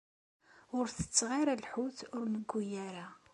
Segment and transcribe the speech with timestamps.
[0.77, 3.07] Ur tetteɣ ara lḥut ur newwi ara.